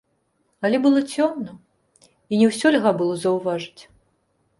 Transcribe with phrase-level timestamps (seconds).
[0.67, 1.53] Але было цёмна,
[2.31, 3.81] і не ўсё льга было заўважыць.